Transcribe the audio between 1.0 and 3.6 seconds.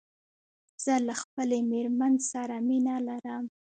له خپلې ميرمن سره مينه لرم